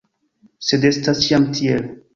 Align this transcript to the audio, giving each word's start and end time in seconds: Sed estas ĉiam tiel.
Sed 0.69 0.89
estas 0.91 1.23
ĉiam 1.29 1.49
tiel. 1.61 1.91